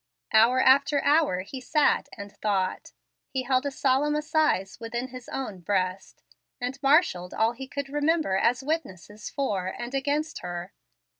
Hour 0.33 0.59
after 0.59 0.99
hour 1.03 1.41
he 1.41 1.61
sat 1.61 2.09
and 2.17 2.35
thought. 2.35 2.91
He 3.29 3.43
held 3.43 3.67
a 3.67 3.69
solemn 3.71 4.15
assize 4.15 4.79
within 4.79 5.09
his 5.09 5.29
own 5.29 5.59
breast, 5.59 6.23
and 6.59 6.81
marshalled 6.81 7.35
all 7.35 7.51
he 7.51 7.67
could 7.67 7.87
remember 7.87 8.35
as 8.35 8.63
witnesses 8.63 9.29
for 9.29 9.67
and 9.67 9.93
against 9.93 10.39
her. 10.39 10.73